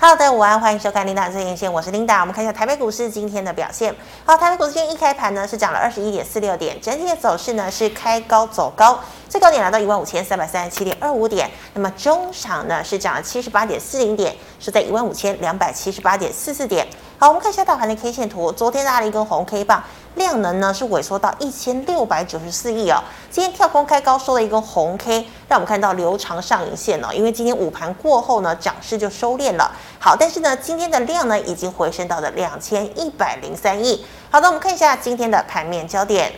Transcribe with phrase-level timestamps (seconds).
[0.00, 2.20] Hello，大家午安，欢迎收看《琳达最前线》，我是琳达。
[2.20, 3.92] 我们看一下台北股市今天的表现。
[4.24, 11.50] 好，台北股市今天一开盘呢是涨了二十一点四六点，整体的走势呢是开高走高，最高点来到一万五千三百三十七点二五点。
[11.74, 16.86] 那么中场呢是涨了七十八点四零点，是在一万五千两百七十八点四四点。
[17.20, 19.82] 好，我们看一下大盘的 K 线图，昨天拉了一根红 K 棒。
[20.14, 27.08] 量能呢是萎缩到一千六百九十四亿哦，今天跳空开高收了一根红 K，让我们看到留长上影线哦。
[27.12, 29.68] 因为今天午盘过后呢，涨势就收敛了。
[29.98, 34.06] 好，但是呢，今天的量呢已经回升到了两千一百零三亿。
[34.30, 36.32] 好的，我们看一下今天的盘面焦点。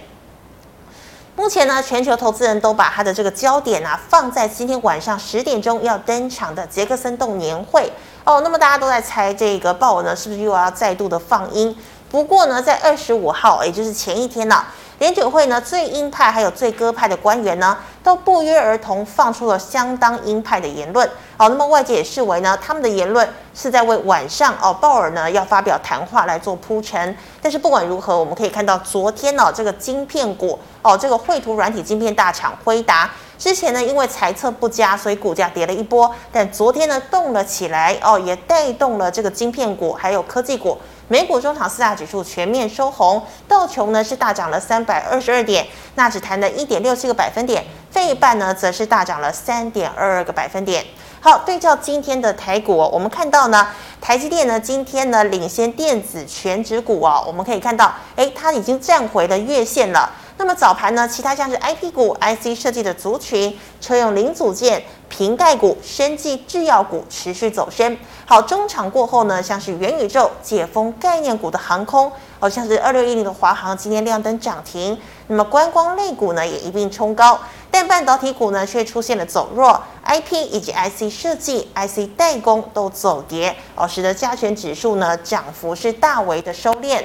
[1.40, 7.90] 目前呢，全球投资人都把他的这个焦点呢放在今天晚上十点钟要登场的杰克森动年会
[8.24, 8.42] 哦。
[8.42, 11.74] 那么大家都在猜这个鲍尔呢是不是又要再度的放音？
[12.10, 14.62] 不过呢，在二十五号，也就是前一天呢，
[15.00, 21.08] 联准会呢最鹰派还有最鸽派的官员呢，都不约而同放出了相当鹰派的言论。
[21.38, 27.16] 好，那么外界也视为呢，他们的言论是在为晚上哦鲍尔呢要发表谈话来做铺陈。
[27.40, 40.76] 但是不管如何，我们可以看到昨天呢，这个晶片股哦，这个绘图软体晶片大厂辉达之前呢因为财测不佳，所以股价跌了一波，但昨天呢动了起来哦，也带动了这个晶片股还有科技股。
[41.10, 45.66] 美股中场四大指数全面收红，道琼呢是大涨了三百二十二点，
[45.96, 50.84] 纳指弹了一点六七个百分点，费半呢则是大涨了三点二二个百分点。
[51.20, 53.66] 好，对照今天的台股，我们看到呢，
[54.00, 60.08] 台积电呢今天呢领先电子全指股哦，我们可以看到，诶，它已经站回了月线了。
[60.36, 67.94] 那么早盘呢，其他像是 IP 股、IC 设计的族群、车用零组件、瓶盖股、生技制药股持续走升。
[68.24, 74.96] 好，中场过后呢，像是元宇宙、解封概念股的航空，好像是二六一零的华航今天亮灯涨停。
[75.26, 77.38] 那么观光类股呢也一并冲高，
[77.70, 87.02] 但半导体股呢却出现了走弱，IP 以及 IC 设计、IC 代工都走跌，哦，使得加权指数呢涨幅是大为的收敛。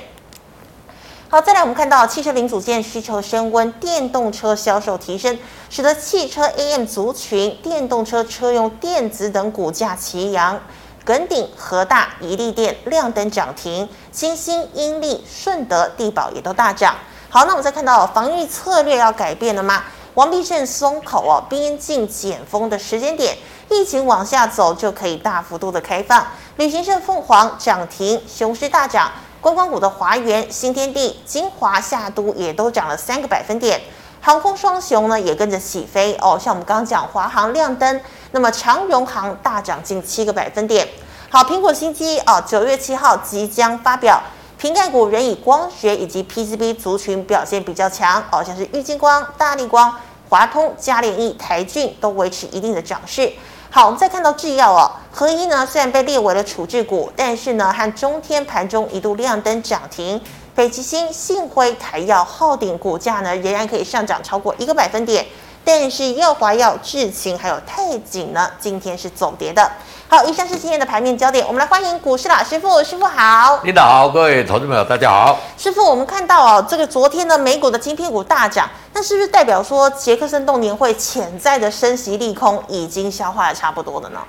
[1.36, 5.38] 好，再来我们看到汽车零组件需求升温，电动车销售提升，
[5.70, 10.58] 使得汽车 AM 族群、电动车车用电子等股价齐扬，
[11.04, 16.96] 耿鼎、和大、怡利电亮灯涨停，新兴、英利、顺德、地保也都大涨。
[17.28, 19.84] 好，那我们再看到防御策略要改变了吗？
[20.14, 23.38] 王必胜松口哦，边境减封的时间点，
[23.70, 26.26] 疫情往下走就可以大幅度的开放。
[26.56, 29.12] 旅行社凤凰涨停，雄狮大涨。
[29.46, 33.80] 观光股的华源、新天地、晶华、夏都也都涨了三个百分点，
[34.20, 36.36] 航空双雄呢也跟着起飞哦。
[36.42, 38.02] 像我们刚刚讲华航亮灯，
[38.32, 40.88] 那么长荣航大涨近七个百分点。
[41.30, 44.20] 好，苹果新机哦，九月七号即将发表。
[44.58, 49.94] 瓶盖股仍以光学以及 PCB 族群表现比较强哦，像是玉晶光、大立光、
[50.28, 53.32] 华通、嘉联益、台骏都维持一定的涨势。
[53.76, 60.22] 好，我们再看到制药哦，合一呢虽然被列为了处置股，但是呢和中天盘中一度亮灯涨停，
[60.56, 65.26] 北极星、信辉、台药、昊鼎股价呢仍然可以上涨超过一个百分点，
[65.66, 69.70] 但是药华药、智勤还有泰景呢今天是走跌的。
[70.08, 73.60] 好，以上是今天的盘面焦点，我们来欢迎股市老师傅，师傅好。
[73.64, 75.40] 领导好，各位投资朋友大家好。
[75.58, 84.20] 师傅，我们看到哦，这个昨天的美股的晶片股大涨，那是不是代表说杰克森动年会潜在的升息利空已经消化的差不多了呢？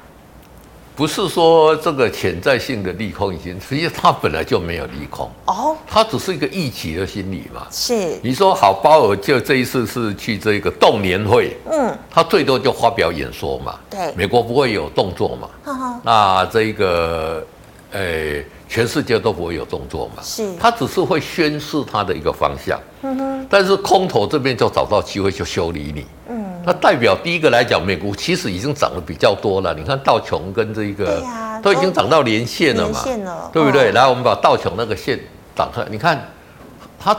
[0.96, 7.66] 不是说这个潜在性的利空已经，实际上它本来就没有利空哦，它只是一个预期的心理嘛。
[7.70, 13.74] 是，你说好，鲍尔就这一次是去这个动年会，嗯，他最多就发表演说嘛。
[13.90, 15.48] 对，美国不会有动作嘛。
[15.64, 17.46] 呵呵那这个，
[17.92, 20.22] 诶，全世界都不会有动作嘛。
[20.22, 22.80] 是，他只是会宣示他的一个方向。
[23.02, 26.06] 嗯哼，但是空头这边就找到机会就修理你。
[26.30, 26.35] 嗯。
[26.66, 29.72] 那代表第一个来讲，美股其实已经涨得比较多了。
[29.72, 31.22] 你看道琼跟这个，
[31.62, 33.00] 都已经涨到连线了嘛，
[33.52, 33.92] 对不对？
[33.92, 35.16] 来，我们把道琼那个线
[35.54, 36.28] 涨开，你看
[36.98, 37.16] 它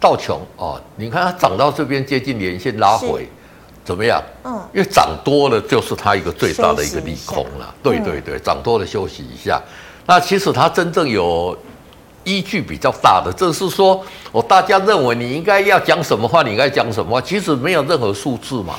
[0.00, 3.28] 道琼哦，你看它涨到这边接近连线拉回，
[3.84, 4.20] 怎么样？
[4.42, 7.72] 嗯，因为涨多了就是它一个最大的一个利空了。
[7.80, 9.62] 对对对，涨多了休息一下。
[10.06, 11.56] 那其实它真正有。
[12.28, 18.74] 依据比较大的，这是说，我大家认为你应该要讲什么话，你应该讲什么话，其实没有任何数字嘛，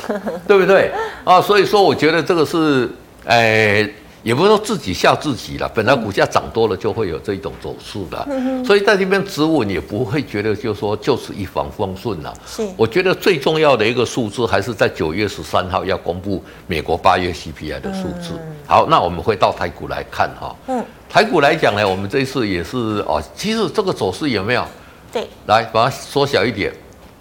[0.48, 0.92] 对不对？
[1.24, 2.88] 啊，所以说我觉得这个是，
[3.25, 3.90] 哎，
[4.24, 5.69] 也不是说自己吓自己了。
[5.74, 8.27] 本来股价涨多了就会有这一种走势的，
[8.66, 12.33] 所以在这边止稳也不会觉得就是说就是一帆风顺了。
[12.45, 18.39] 是，我觉得最重要的一个数字还是在九月十三号要公布美国八月 CPI 的数字。
[18.66, 20.56] 好，那我们回到台股来看哈。
[20.68, 20.83] 嗯。
[21.10, 22.77] 台股来讲呢，我们这一次也是
[23.07, 24.63] 哦，其实这个走势有没有？
[25.12, 26.72] 对，来把它缩小一点，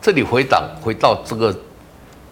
[0.03, 1.59] 这里回档回到这个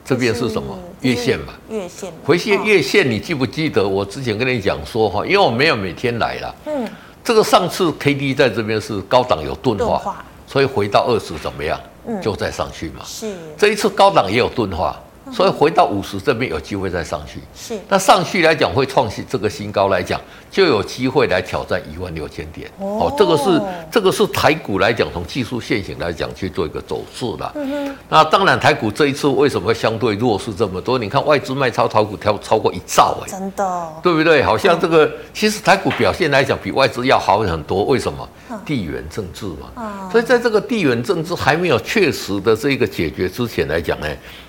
[0.05, 0.79] 这边是什么？
[1.01, 6.89] 月线嘛，月线，回线月线，你记不记得我之前跟你讲说哈，因为我没有每天来了，嗯，
[7.23, 10.25] 这个上次 K D 在这边是高档有钝化，化。
[10.47, 14.97] 所以回到二十怎么样，嗯，就再上去嘛，是，这一次高档也有钝化。
[15.32, 17.78] 所以回到五十这边有机会再上去，是。
[17.88, 20.20] 那上去来讲会创新这个新高来讲，
[20.50, 22.70] 就有机会来挑战一万六千点。
[22.78, 27.52] 哦，这个是这个是台股来讲，从技术线型来讲去做一个走势的。
[27.56, 27.96] 嗯哼。
[28.08, 30.99] 那当然，台股这一次为什么会相对弱势这么多？
[30.99, 34.43] 你看外资卖超台股超超过一兆哎，真的，对不对？
[34.43, 37.84] 好像这个其实台股表现来讲比外资要好很多。
[37.84, 38.28] 为什么？
[38.64, 40.08] 地缘政治嘛。
[40.11, 44.06] 所以在这个地缘政治还没有确实的这个解决之前来讲呢。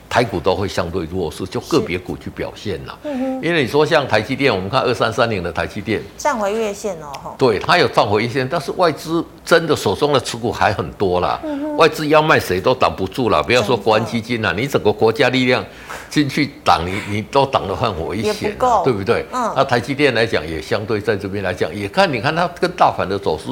[0.10, 2.98] 台股都会相对弱势，就个别股去表现了。
[3.04, 7.36] 嗯哼，因为你说像台积电，我们看二三三零的台积电站回月线哦。
[7.38, 11.40] 对，它有站回月线，但是外资真的手中的持股还很多啦。
[11.44, 15.64] 嗯哼，外资要卖谁都挡不住了，不要说国安基金啦，你整个国家力量
[16.10, 19.26] 进去挡你，你都挡得很危险，对不对？
[19.34, 23.46] 嗯，那台积电来讲也相对在这边来讲，也看你看它跟大盘的走势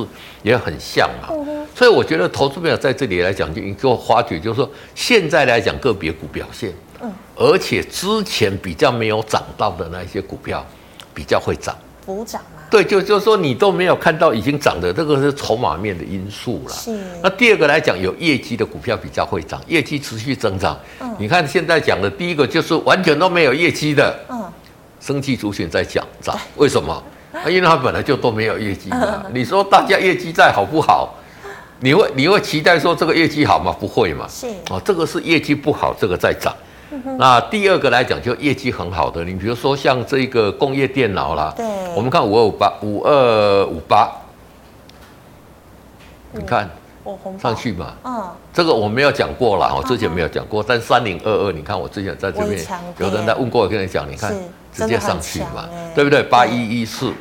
[0.46, 1.30] 也很像嘛。
[1.32, 6.72] 嗯哼，所以我觉得投资朋友在这里来讲就就发觉，就是说现在来讲个别股表现，
[7.02, 10.64] 嗯，而且之前比较没有涨到的那一些股票，
[11.16, 11.76] 比较会涨，
[12.06, 12.62] 补涨吗？
[12.70, 16.74] 对，就就是说你都没有看到已经涨的，这个是筹码面的因素了。
[16.74, 16.96] 是。
[17.24, 20.78] 那第二个来讲，有业绩的股票比较会涨，业绩持续增长。
[21.00, 21.16] 嗯。
[21.18, 24.44] 你看现在讲的第一个就是完全都没有业绩的，嗯，
[25.00, 27.04] 生技族群在讲涨，为什么？
[27.48, 29.24] 因为它本来就都没有业绩嘛。
[29.34, 31.14] 你说大家业绩再好不好？
[31.80, 33.76] 你会你会期待说这个业绩好吗？
[33.80, 34.26] 不会嘛。
[34.30, 36.54] 是哦，这个是业绩不好，这个在涨。
[37.18, 44.10] 那第二个来讲，就业绩很好的，你比如说像这个工业电脑啦，对，我们看五二五八五二五八，
[46.32, 46.70] 你看
[47.42, 48.24] 上去嘛，嗯，
[48.54, 52.66] 这个我没有讲过了，我之前没有讲过，但三零二二，你看我之前在这边
[53.00, 54.34] 有人在问过我，跟你讲，你看
[54.76, 56.22] 直接上去嘛，对不对？
[56.24, 57.14] 八一一四。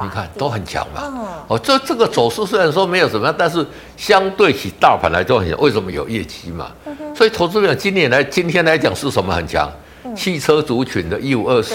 [0.00, 3.66] 你看都很强嘛，嗯、哦，这这个走势虽然说没有什么，但是
[3.96, 5.58] 相对起大盘来说很强。
[5.60, 6.70] 为什么有业绩嘛？
[6.84, 9.68] 嗯、所以投资者今年来今天来讲是什么很强？
[10.04, 11.74] 嗯、汽车族群的一五二四，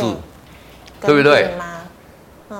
[1.01, 1.51] 对不对？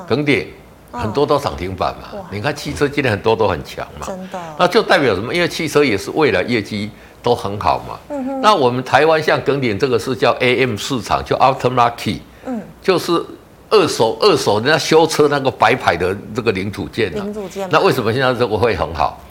[0.05, 0.45] 耿鼎
[0.91, 2.19] 很多都涨停板嘛。
[2.19, 4.37] 哇你看汽车今天很多都很强嘛，真的。
[4.59, 5.33] 那就代表什么？
[5.33, 6.91] 因为汽车也是未来业绩
[7.21, 8.00] 都很好嘛。
[8.10, 13.24] 嗯、那我们台湾像耿鼎这个是叫 AM 市场，叫 Aftermarket，嗯，就是。
[13.71, 19.21] 二手二手人家修车那个白牌的这个零组件，零组件，那为什么现在这个会很好？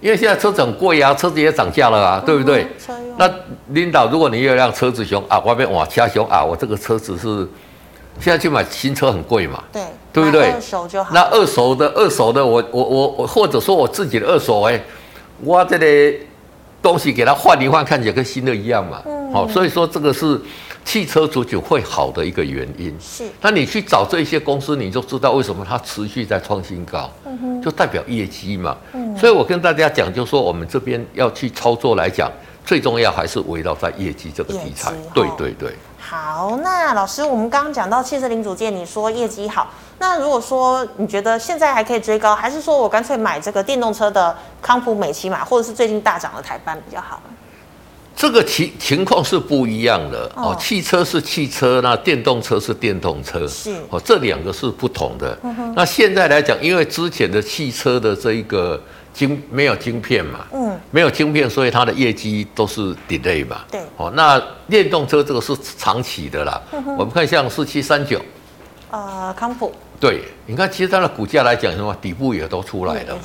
[0.00, 2.64] 因为现在车子很贵啊，车子也涨价了啊，对不对？
[3.18, 3.28] 那
[3.70, 7.44] 领导，如果你有一辆车子熊啊，外面哇掐熊啊，我这个车子是
[8.20, 9.60] 现在去买新车很贵嘛？
[9.72, 9.82] 对，
[10.12, 10.52] 对不对？
[10.52, 11.10] 二手就好。
[11.12, 14.80] 那二手的二手的，我我我我或者说我自己的二手哎，
[15.42, 16.20] 我这里
[16.82, 19.02] 东西给它换一换，看起来跟新的一样嘛。
[19.06, 19.32] 嗯。
[19.32, 20.40] 好，所以说这个是。
[20.82, 27.08] 汽车族群会好的一个原因是，那你去找这些公司，你就知道为什么它持续在创新高，
[27.62, 28.74] 就代表业绩嘛。
[28.94, 32.32] 嗯、所以我跟大家讲，就是说我们这边要去操作来讲，
[32.64, 34.90] 最重要还是围绕在业绩这个题材。
[35.14, 35.74] 对对对。
[36.10, 39.70] 好，那老师，我们刚刚讲到汽车零组件，你说业绩好，
[40.00, 47.22] 那如果说你觉得现在还可以追高，还是说我干脆买这个电动车的康普、美琪玛，或者是最近大涨的台半比较好？
[48.16, 55.38] 这个情情况是不一样的哦，汽车是汽车，那电动车是电动车，是哦，这两个是不同的。
[55.44, 63.62] 嗯、那现在来讲，因为之前的汽车的这一个晶没有晶片嘛，嗯，没有晶片，所以它的业绩都是 delay 嘛。
[63.70, 66.60] 对，哦，那电动车这个是长期的啦。
[66.72, 68.20] 嗯、我们看像四七三九，
[68.90, 69.72] 呃，康普。
[70.00, 73.20] 对，你看，其实它的股价来讲，什么底部也都出来了嘛，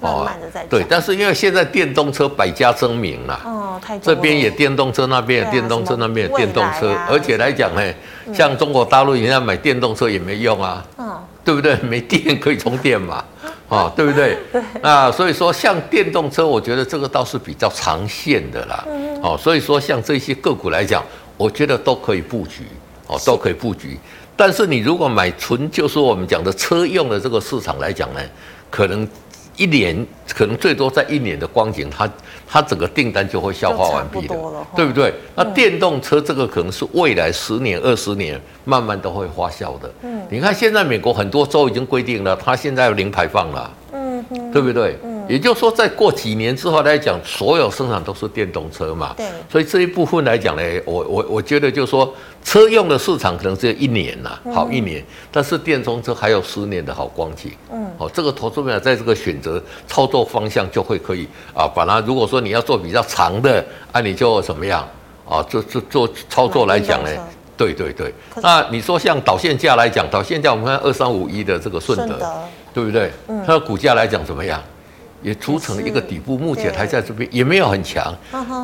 [0.00, 7.82] 慢慢的在对，但是因为现在电动车百家争鸣啦，哦，太多，这边也电动车，那边也电动车，那边也电动车，而且来讲呢，
[8.32, 11.14] 像中国大陆人家买电动车也没用啊，嗯，
[11.44, 11.76] 对不对？
[11.82, 13.22] 没电可以充电嘛，
[13.68, 14.38] 啊， 对不对？
[14.50, 18.84] 对，那所以说像电动车，我觉得这个倒是比较长线的啦，
[19.22, 21.04] 哦，所以说像这些个股来讲，
[21.36, 22.64] 我觉得都可以布局，
[23.06, 23.98] 哦，都可以布局。
[24.36, 28.20] 但是你如果买纯，就是我们讲的车用的这个市场来讲呢，
[28.70, 29.06] 可能
[29.56, 32.10] 一年，可能最多在一年的光景，它
[32.46, 34.36] 它整个订单就会消化完毕的，
[34.74, 35.14] 对不对？
[35.36, 39.90] 那电动车这个可能是未来十年、二十年慢慢都会发酵的。
[40.02, 44.98] 嗯，你看现在美国很多州已经规定了，它现在有零排放了，嗯，对不对？
[45.04, 45.13] 嗯。
[45.28, 49.14] 也就是说，再过几年之后来讲，所有生产都是电动车嘛。
[49.16, 49.26] 对。
[49.50, 52.14] 所以这一部分来讲呢，我我我觉得就是说，
[52.44, 57.52] 车用的市场可能只有一年呐，好一年，但是电动车还有十年的好光景。
[57.72, 57.86] 嗯。
[57.98, 64.86] 哦，这个投资者在这个选择操作方向就会可以啊，把它如果说你要做比较长的，啊，你就怎么样
[65.28, 65.42] 啊？
[65.44, 67.10] 做做做操作来讲呢？
[67.56, 68.12] 对对对。
[68.42, 72.18] 那你说像导线架来讲，导线架我们看二三五一的这个顺德。
[72.74, 73.08] 对不对？
[73.28, 74.60] 嗯，它的股价来讲怎么样？
[75.24, 78.14] 也组成了一个底部，目前还在这边，也没有很强。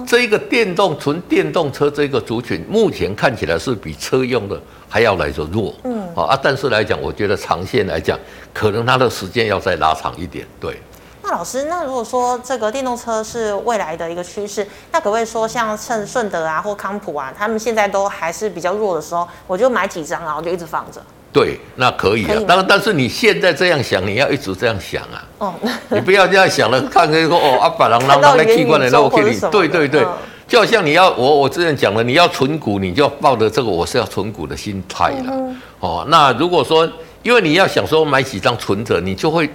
[0.06, 5.74] 这一个电动纯电动车这个族群，目前看起来是比车用的还要来着弱。
[5.84, 8.18] 嗯，啊，但是来讲，我觉得长线来讲，
[8.52, 10.46] 可能它的时间要再拉长一点。
[10.60, 10.80] 对。
[11.22, 21.00] 那老师，那如果说这个电动车是未来的一个趋势，那可不可以说像趁顺德啊或康普啊，他们现在都还是比较弱的时候，我就买几张然后就一直放着？
[21.32, 22.34] 对，那可以啊。
[22.46, 25.24] 当然，但是你现在这样想，你要一直这样想啊。
[25.38, 25.54] 哦。
[25.90, 29.38] 你不要这样想了，看着说哦，阿法郎让那器官来那我给你。
[29.50, 30.04] 对对对，
[30.48, 35.54] 就好像你要我我之前讲了，你要存股，你就要抱着这个我是要存股的心态了。
[35.78, 36.90] 哦，那如果说
[37.22, 39.48] 因为你要想说买几张存折，你就会。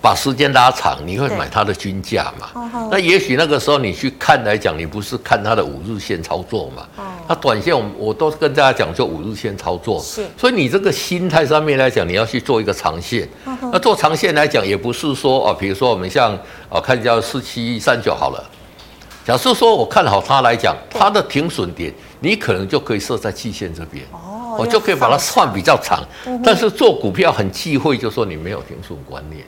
[0.00, 2.50] 把时间拉长，你会买它的均价嘛？
[2.54, 6.86] 对那也许那个时候你去看来讲，你不是看它的五日线操作嘛？
[6.96, 10.00] 哦、它短线我我都跟大家讲，就五日线操作。
[10.00, 13.28] 是，所以你这个心态上面来讲，你要去做一个长线。
[13.44, 16.32] 哦、那做长线来讲，也不是说啊，比如说我们像
[16.68, 18.44] 啊，看一下四七三九好了。
[19.26, 24.02] 假设说我看好它来讲，它的停损点，你可能就可以设在季线这边。
[24.12, 26.02] 哦，我就可以把它算比较长。
[26.42, 29.44] 但是做股票很忌讳，就说你没有停损观念。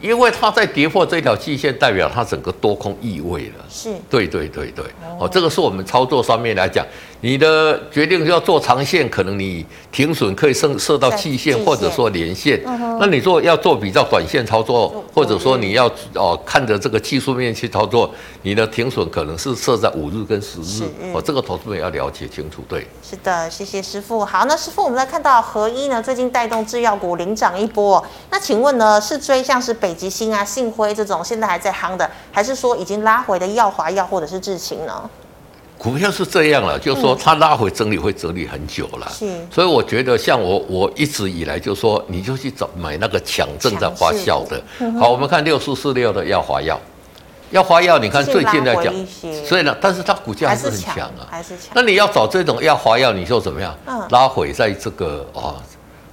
[0.00, 3.64] 因为它在跌破这条季线，代表它整个多空意味了。
[3.68, 4.84] 是，对对对对。
[5.18, 6.84] 哦，这个是我们操作上面来讲，
[7.20, 12.60] 你的决定要做长线，可能你停损可以设设到季线或者说连线。
[13.00, 18.08] 那你做要做比较短线操作，或者说你要哦看着这个技术面去操作，
[18.42, 20.84] 你的停损可能是设在五日跟十日。
[21.12, 22.62] 哦，这个投资人要了解清楚。
[22.68, 24.24] 对，是的，谢谢师傅。
[24.24, 28.04] 好，那师傅，我们来看到合一呢，最近带动制药股领涨一波。
[28.30, 35.10] 那请问呢，是追像是北极星啊、信辉这种现在还在夯的，还是说已经拉回的耀华药或者是智勤呢？
[35.78, 39.08] 股票是这样了，就是说它拉回整理会整理很久了。
[39.16, 44.60] 是，所以我觉得像我我一直以来就说，你就去找买那个强正在发酵的。
[44.98, 46.78] 好，我们看六四四六的药华药，
[47.52, 48.92] 药华药你看最近在讲，
[49.46, 51.68] 所以呢，但是它股价还是很强啊，还是强。
[51.72, 53.72] 那你要找这种药华药，你就怎么样？
[53.86, 55.54] 嗯，拉回在这个啊。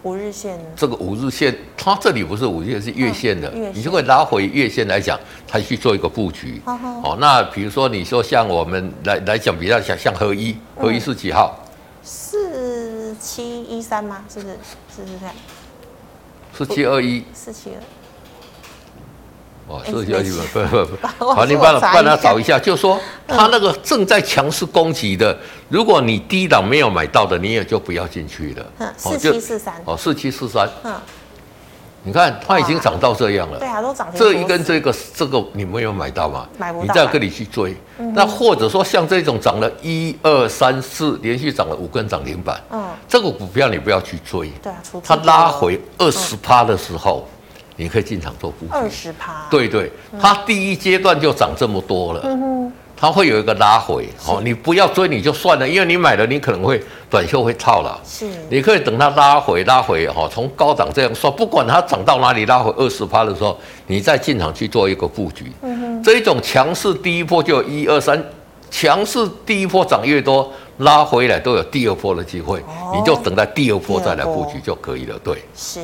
[0.06, 6.62] 五日线，这个五日线，它这里不是五日线，是月线的，你就会拉回月线来讲，它去做一个布局。
[6.66, 11.60] 哦，那比如说你说像我们来来讲比较像像合一，合一是几号？
[12.04, 14.24] 四七一三吗？
[14.32, 14.54] 是不是？
[14.96, 15.36] 是不是这样？
[16.54, 17.24] 四七二一。
[17.34, 17.82] 四七二。
[19.68, 20.86] 哦，四七二一不不
[21.18, 25.36] 不， 好，你帮帮他找一下，就说他那个正在强势攻击的，
[25.70, 28.66] 如果你低档没有买到的，你也就不要进去了。
[28.78, 29.74] 嗯，四七四三。
[29.86, 30.70] 哦，四七四三。
[30.84, 30.94] 嗯，
[32.04, 33.58] 你看它已经涨到这样了。
[33.58, 34.08] 对啊，都涨。
[34.16, 36.48] 这一根这个这个你没有买到吗？
[36.60, 36.84] 买不到。
[36.86, 37.76] 你再跟你去追，
[38.14, 44.52] 那或者说像这种涨了一二三四，连续涨了五根涨停板，嗯，这个股票你不要去追。
[44.62, 47.28] 对啊，它拉回二十趴的时候。
[47.78, 52.24] 你可以进场做布局，二十趴，对对，它第一阶段就涨这么多了，
[52.98, 65.52] 它会有一个拉回，哦，你不要追你就算了，因为你买了你可能会短袖会套了，是，你可以等它拉回拉回，哈，从高涨这样说，不管它涨到哪里拉回二十趴的时候，你再进场去做一个布局，
[66.02, 68.24] 这一种强势第一波就有一二三，
[68.72, 72.64] 强势第一波涨越多，拉回来都有第二波的机会，
[72.94, 75.82] 你就等待第二波再来布局就可以了，对，是。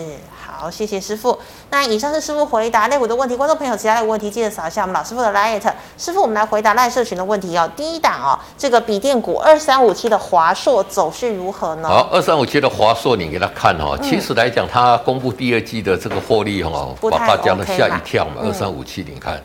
[0.61, 1.35] 好，谢谢师傅。
[1.71, 5.59] 那以上是师傅回答类股的问题，观众朋友其他的问题记得扫一下我们老师傅的 LINE。
[5.97, 7.67] 师傅，我们来回答 LINE 社群的问题哦。
[7.75, 11.89] 第一档哦，这个笔电股二三五七的华硕走势如何呢？
[11.89, 13.97] 好，二三五七的华硕，你给他看哈、哦。
[13.99, 18.43] 嗯、其实来讲，它公布第二季的这个获利哈、哦，把大家都吓一跳嘛。
[18.43, 19.41] 二三五七，你看，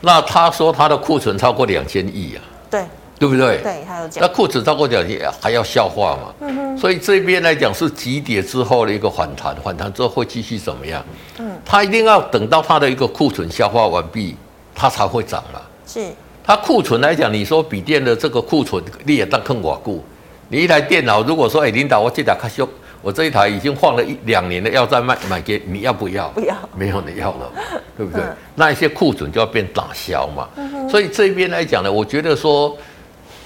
[0.00, 2.42] 那他说他的库存超过两千亿啊。
[2.68, 2.84] 对。
[3.20, 3.58] 对不对？
[3.58, 4.22] 对，还有讲。
[4.22, 6.34] 那库存超过两千还要消化嘛？
[6.40, 6.78] 嗯哼。
[6.78, 11.04] 所以这边来讲是急跌之后的一个反弹，反弹之后会继续怎么样？
[11.38, 11.52] 嗯。
[11.62, 14.34] 它一定要等到它的一个库存消化完毕，
[14.74, 15.60] 它才会涨嘛。
[15.86, 16.00] 是。
[16.42, 20.02] 它库存来讲，你说笔电的这个库存，你也当坑我顾。
[20.48, 22.66] 你一台电脑，如果说哎，领导，我这台卡修，
[23.02, 26.26] 我这一台已经放了一两年了，要再卖买给你要不要？
[26.30, 26.56] 不要。
[26.74, 27.52] 没有你要了，
[27.98, 28.22] 对不对？
[28.22, 30.48] 嗯、那一些库存就要变打消嘛。
[30.56, 30.88] 嗯哼。
[30.88, 32.74] 所以这边来讲呢，我觉得说。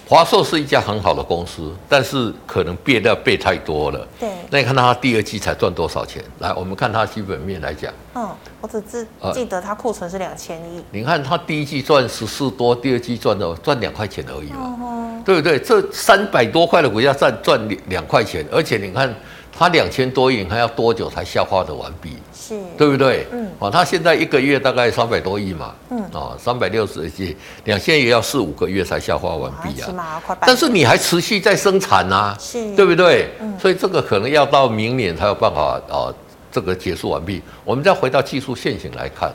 [0.06, 4.06] 华硕是一家很好的公司，但是可能变量变太多了。
[4.20, 4.28] 对。
[4.50, 6.22] 那你看它第二季才赚多少钱？
[6.40, 7.92] 来，我们看它基本面来讲。
[8.14, 8.28] 嗯，
[8.60, 10.84] 我只记记得它库存是两千亿。
[10.90, 15.58] 你看它第一季赚十四多，第二季赚的赚两块钱而已嘛，嗯、对不对？
[15.58, 19.14] 这三百多块的股价赚赚两两块钱，而且你看。
[19.56, 22.16] 它两千多亿，还要多久才消化的完毕？
[22.48, 23.26] 是，对不对？
[23.32, 27.34] 嗯，哦，他现在一个月大概三百多亿嘛，嗯，哦，三百六十亿，
[27.64, 30.22] 两千也要四五个月才消化完毕啊。
[30.40, 33.30] 但是你还持续在生产啊，是，对不对？
[33.40, 36.14] 嗯，所以这个可能要到明年才有办法哦，
[36.52, 37.40] 这个结束完毕。
[37.64, 39.32] 我们再回到技术线型来看，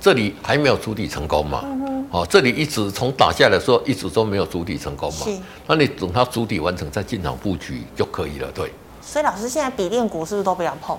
[0.00, 1.60] 这里还没有筑底成功嘛？
[1.64, 5.24] 嗯哦，这里一直从打下来的时候，一直都没有筑底成功嘛？
[5.24, 5.30] 是。
[5.66, 8.70] 那你等它筑底完成再进场布局就可以了，对。
[9.02, 10.96] 所以老师现在笔电股是不是都不要碰？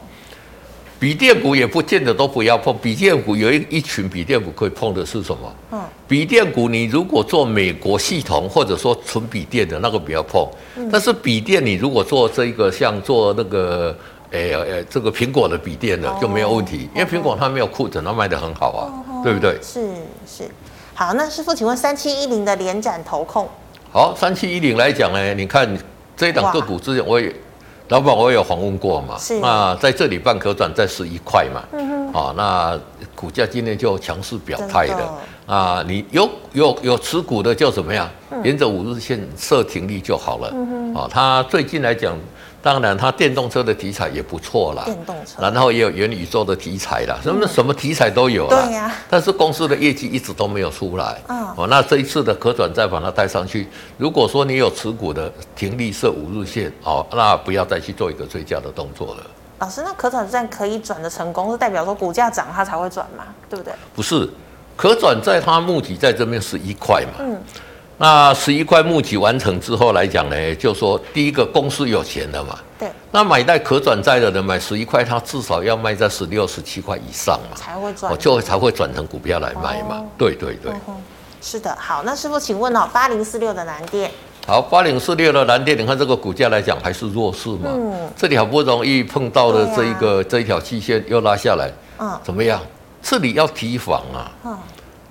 [1.00, 5.53] 笔电股也不见得都不要碰，笔电股有一一群笔电股可以碰的是什么？
[5.72, 5.81] 嗯。
[6.07, 13.98] 笔电股你如果做美国系统或者说纯笔电的那个不要碰，嗯、但是笔电你如果做这个像做那个
[14.31, 19.57] 诶诶这个苹果的笔电的就没有问题，哦、因为苹果它没有库存，它卖的很好啊，哦、对不对？
[19.62, 19.81] 是
[20.25, 20.50] 是。
[20.93, 23.50] 好，那师傅，请问三七一零的联展投控？
[23.91, 25.67] 好，三七一零来讲呢，你看
[26.15, 27.33] 这一档个股之前我也
[27.90, 29.40] 老板我有访问过嘛，是。
[29.40, 32.80] 那在这里办可转在十一块嘛，嗯哼，啊，那
[33.13, 35.13] 股价今天就强势表态的
[35.46, 38.10] 啊，你有有有持股的就怎么样，
[38.44, 42.18] 沿着五日线设停利就好了，嗯哼，啊，它最近来讲。
[42.63, 48.63] 当然，它电动车的题材也不错啦，电动车，然后也有元宇宙的题材啦，什么什么题材都有啦。
[48.63, 48.89] 对呀。
[49.10, 51.22] 但是公司的业绩一直都没有出来。
[51.27, 51.67] 哦。
[51.70, 53.67] 那这一次的可转债把它带上去。
[53.98, 59.24] 如果说你有持股的，停利设五日线，哦，那不要再去做一个追加的动作了。
[59.60, 63.25] 老师，那可转债可以转的成功，是代表说股价涨它才会转嘛？
[63.50, 63.74] 对不对？
[63.93, 64.29] 不是，
[64.77, 67.20] 可转债它目的在这边是一块嘛。
[67.20, 67.38] 嗯。
[67.98, 80.96] 那十一块募集完成之后来讲呢，就说第一个公司有钱了嘛，对，那买带可转债的人买十一块，他至少要卖在十六、十七块以上嘛，才会转，我就才会转成股票来卖嘛，哦、对对对、嗯，
[81.40, 84.10] 是的，好，那师傅请问哦，八零四六的蓝电，
[84.48, 92.60] 好，八零四六的蓝电，你看这个股价来讲还是弱势嘛，嗯，这里好不容易碰到了这一个、啊、这一条期线又拉下来，嗯，怎么样？
[93.02, 94.58] 这里要提防啊，嗯。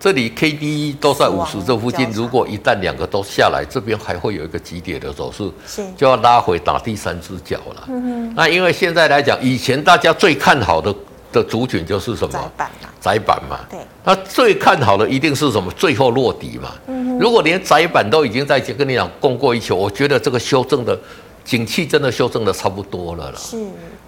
[0.02, 5.48] 这里 K D E 都在五十这附近，如果一旦两个都下来，这边还会有一个急跌的走势，
[5.96, 7.84] 就要拉回打第三只脚了。
[7.86, 10.92] 嗯，那因为现在来讲，以前大家最看好的
[11.30, 12.32] 的族群就是什么？
[12.32, 12.88] 窄板嘛。
[13.00, 13.60] 窄板嘛。
[13.70, 13.78] 对。
[14.02, 15.70] 那最看好的一定是什么？
[15.76, 16.72] 最后落底嘛。
[16.88, 17.16] 嗯。
[17.20, 20.98] 如果连窄板都已经在跟你讲供过于求，我觉得这个修正的
[21.44, 23.38] 景气真的修正的差不多了了。
[23.38, 23.56] 是。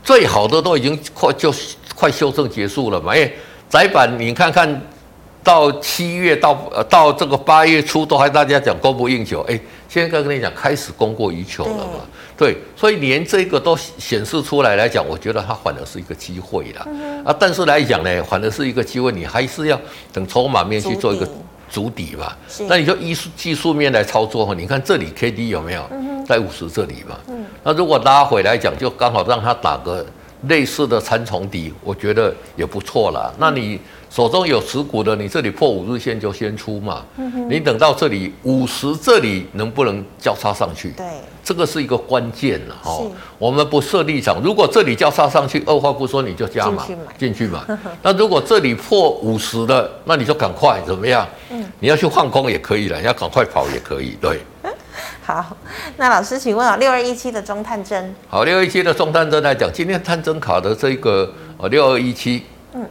[0.03, 1.55] 最好的都已经快就
[1.95, 3.15] 快修正结束了嘛？
[3.15, 3.33] 因为
[3.71, 4.69] 窄板你看看。
[5.45, 12.01] 到七月到呃到这个八月初都还大家讲供不应求，哎，现在跟你讲开始供过于求了嘛？
[12.37, 16.87] 对，所以连这个都显示出来来讲，我觉得它反而是一个机会啦。
[17.25, 19.79] 啊，但是来讲呢，反而是一个机会，你还是要
[20.13, 21.29] 等筹码面去做一个
[21.71, 22.33] 筑底嘛。
[22.67, 25.89] 那你就依技术面来操作哈，你看这里 K D 有没有
[26.27, 27.17] 在五十这里嘛？
[27.63, 30.05] 那如果拉回来讲，就刚好让它打个
[30.49, 33.33] 类似的三重底，我觉得也不错啦。
[33.39, 33.81] 那你。
[34.11, 37.03] 手中有持股的，你这里破五日线就先出嘛。
[37.17, 40.91] 嗯、你等到这里五十这里能不能交叉上去？
[40.91, 41.05] 对，
[41.43, 43.11] 这个是一个关键了哦。
[43.41, 46.87] 我们不设立场，如果这里交叉上去，二话不说你就加嘛
[47.19, 47.67] 进去嘛。
[48.03, 51.27] 那如果这里破五十的，那你就赶快怎么样？
[51.51, 54.17] 嗯，你要去换空也可以了，你要赶快跑也可以。
[54.21, 54.41] 对。
[55.25, 55.57] 好，
[55.97, 58.15] 那老师请问啊，六二一七的中探针。
[58.29, 62.45] 好，六二一七的中探针来讲，今天探针卡的这个呃六二一七。
[62.75, 62.87] 嗯。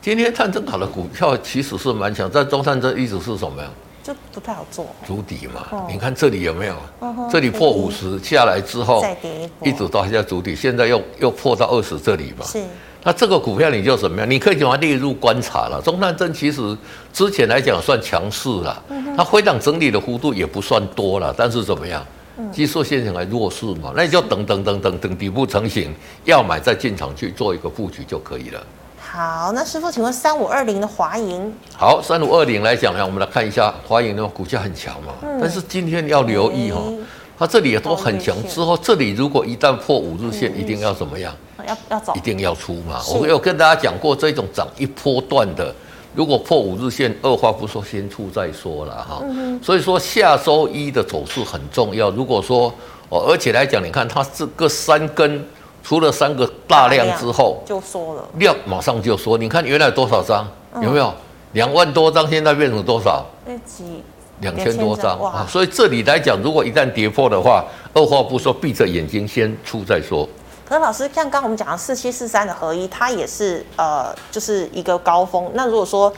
[0.00, 3.68] 今天探针卡的股票其实是蛮强，在中探针一直是什么呀？
[4.02, 4.86] 就不太好做。
[5.06, 6.74] 足底嘛，哦、你看这里有没有？
[7.00, 12.46] 哦、这里破五十下来之后，再跌一直到现在足底，现在又又破到二十这里嘛。
[12.46, 12.64] 是。
[13.04, 14.28] 那这个股票你就怎么样？
[14.28, 15.80] 你可以把它列入观察了。
[15.84, 16.76] 中探针其实
[17.12, 22.04] 之前来讲算强势了，嗯、它回档整理的幅度也不算多了，但是怎么样？
[22.50, 28.60] 技术线型还弱势嘛，那你就等等等等等底部成型，要买再进场去做一个布局就可以了。
[28.98, 31.54] 好，那师傅，请问三五二零的华盈？
[31.76, 36.80] 好，三五二零来讲呢，我们来看一下华盈的股价很强嘛，嗯、但是今天要留意哈、
[37.38, 41.32] 它这里也都很强，之后这里如果一旦破五日线，一定要怎么样？
[41.66, 43.00] 要要走，一定要出嘛。
[43.18, 45.74] 我有跟大家讲过，这种涨一波段的，
[46.14, 49.20] 如果破五日线，二话不说先出再说了哈。
[49.22, 52.10] 嗯、所以说下周一的走势很重要。
[52.10, 52.72] 如果说
[53.08, 55.44] 哦，而且来讲，你看它这个三根。
[55.86, 59.36] 出了三个大量之后，就缩了，量马上就缩。
[59.36, 60.48] 你看原来多少张？
[60.80, 61.12] 有没有？
[61.52, 63.22] 两万多张，现在变成多少？
[63.44, 64.02] 那几
[64.40, 65.46] 两千多张啊！
[65.46, 70.26] 所以这里来讲，如果一旦跌破的话，二话不说，闭着眼睛先出再说。
[70.68, 75.50] 可是老师，像刚刚我们讲的四七四三的合一，它也是呃，就是一个高峰。
[75.54, 76.12] 那如果说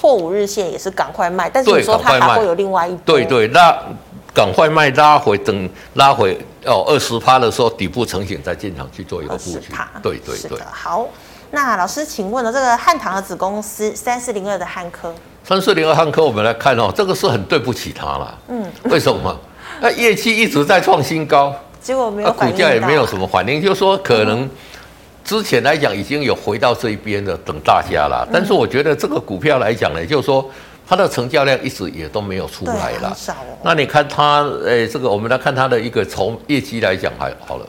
[0.00, 1.50] 破五日线，也是赶快卖。
[1.50, 3.00] 但是你说它还会有另外一波？
[3.04, 3.76] 对对，那
[4.32, 9.72] 赶快卖，拉回等拉回哦二十趴的时候，底部成型再进场去做一个布局。
[10.02, 11.06] 对对对，好。
[11.52, 18.38] 那老师，请问了，这个汉唐的子公司三四零二的汉科，三四零二汉科，我们来看哦，这个是很对不起它了。
[18.46, 19.36] 嗯，为什么？
[19.80, 24.48] 那业绩一直在创新高，结果没有，股价也没有什么反应，就是说可能
[25.24, 28.26] 之前来讲已经有回到这一边的等大家了。
[28.32, 30.48] 但是我觉得这个股票来讲呢，就是说
[30.86, 33.12] 它的成交量一直也都没有出来了。
[33.16, 33.58] 少哦。
[33.62, 37.66] 那你看它，诶，这个我们来看它的一个从业绩来讲还好了。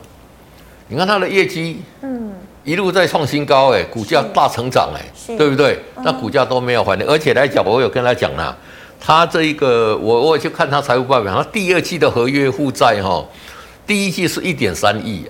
[0.88, 2.32] 你看它的业绩，嗯。
[2.64, 5.02] 一路在创新高，哎，股价大成长，哎，
[5.36, 5.76] 对不对？
[6.04, 8.56] 那股价都没有反应，而且来讲，我有跟他讲了，
[9.00, 13.20] 他这一个，我我去看他财务报表，他第二季的合约负债哈，
[13.86, 15.26] 第一季是一点三亿，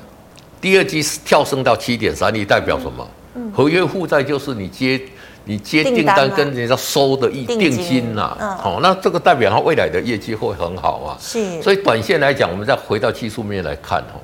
[0.61, 3.07] 第二季是跳升到七点三亿，代表什么？
[3.53, 5.01] 合约负债就是你接
[5.45, 11.17] 你接订单跟人家收的一定金呐，哦，那这个代表它未来的业绩会很好啊。
[11.21, 14.21] 是，所以短线来讲，我们再回到技术面来看哦，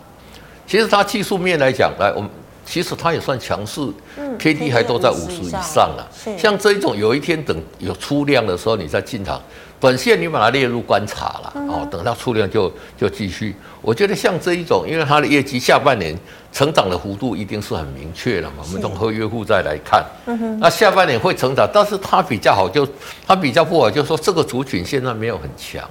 [0.67, 2.29] 其实它技术面来讲，来我们。
[2.71, 3.81] 其实它也算强势
[4.39, 6.07] ，K D 还都在五十以上了。
[6.37, 9.41] 像这一种，有一天等有出量的时候，你再进场，
[9.81, 11.87] 短线你把它列入观察了哦。
[11.91, 13.55] 等到出量就就继续。
[13.81, 16.17] 我觉得像这一种，因为它的业绩下半年
[16.53, 18.65] 成长的幅度一定是很明确了嘛。
[18.67, 22.87] 我们从合约户再来看，嗯那下半年会成长，但是它比较好，就
[23.27, 25.89] 它比较不好，就是说这个族群现在没有很强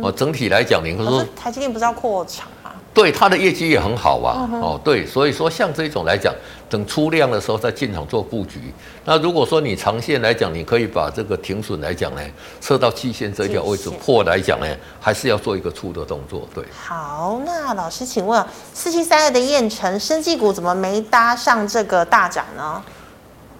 [0.00, 0.10] 哦。
[0.10, 2.48] 整体来讲，你说台积电不是要扩厂？
[2.94, 6.30] 对它的业绩也很好啊，哦，对，所以说像这种来讲，
[6.72, 8.72] 等出量的时候再进场做布局。
[9.04, 12.22] 那如果说你长线来讲，你可以把这个停损来讲呢，
[12.62, 14.66] 设到期线这条位置破来讲呢，
[14.98, 16.48] 还是要做一个出的动作。
[16.54, 22.82] 对，好，那老师请问，四七三二的燕城生技股怎么没搭上这个大涨呢？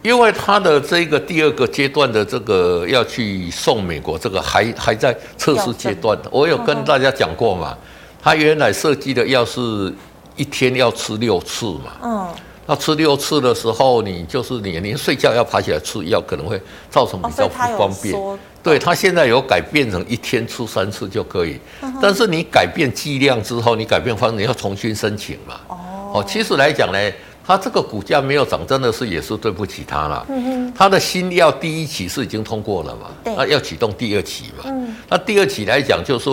[0.00, 6.18] 因为它的这个第二个阶段的这个要去送美国，这个还还在测试阶段。
[6.30, 7.76] 我有跟大家讲过嘛。
[8.24, 9.92] 它原来设计的药是
[10.36, 12.28] 一天要吃六次嘛，嗯，
[12.66, 18.14] 那吃六次的时候，你就是你连睡觉要爬起来吃药，可能会造成比较不方便。
[18.62, 21.58] 对，他现在有改变成一天吃三次就可以，
[22.00, 25.60] 但是你改变剂量之后，你改变方式，你要重新申请嘛。
[25.68, 26.98] 哦，其实来讲呢，
[27.44, 30.24] 它这个股价没有涨，真的是也是对不起它了。
[30.28, 33.08] 嗯哼，它的新药第一期是已经通过了嘛？
[33.24, 34.62] 对，那要启动第二期嘛？
[34.66, 36.30] 嗯，那第二期来讲就是。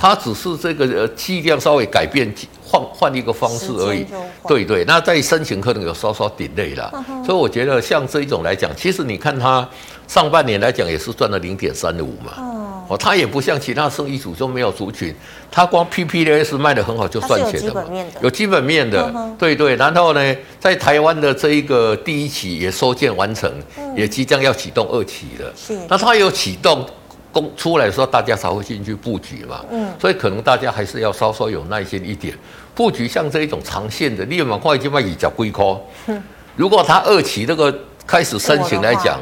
[0.00, 2.32] 它只是这个呃剂量稍微改变，
[2.64, 4.06] 换换一个方式而已。
[4.46, 7.04] 对对，那在申请可能有稍稍 delay 了。
[7.26, 9.68] 所以我觉得像这一种来讲，其实你看它
[10.06, 12.86] 上半年来讲也是赚了零点三五嘛。
[12.88, 15.12] 哦，它也不像其他生意组就没有族群，
[15.50, 17.84] 它光 PPS 卖的很好就赚钱的嘛。
[18.22, 19.74] 有基本面的，对对。
[19.74, 23.52] 然后呢，在台湾的这一个第一期也收件完成，
[23.96, 25.52] 也即将要启动二期了。
[25.56, 25.76] 是。
[25.88, 26.86] 那它有启动。
[27.32, 29.64] 公出来的时候，大家才会进去布局嘛。
[29.70, 32.36] 嗯，所以可能大家还是要稍稍有耐心一点。
[32.74, 35.80] 布局像这一种长线的，立马快就卖以脚龟壳。
[36.56, 37.72] 如果他二期那个
[38.06, 39.18] 开始申请来讲，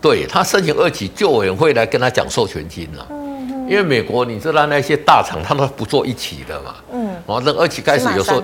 [0.00, 3.06] 对他申请二期，就委员会来跟他讲授权金了。
[3.10, 6.74] 嗯，因为美国你知道那些大厂他们不做一期的嘛。
[6.92, 8.42] 嗯，哦，那二期开始有时候。